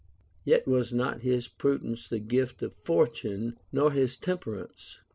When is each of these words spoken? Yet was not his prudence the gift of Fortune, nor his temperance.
Yet 0.43 0.67
was 0.67 0.91
not 0.91 1.21
his 1.21 1.47
prudence 1.47 2.07
the 2.07 2.17
gift 2.17 2.63
of 2.63 2.73
Fortune, 2.73 3.59
nor 3.71 3.91
his 3.91 4.15
temperance. 4.17 4.97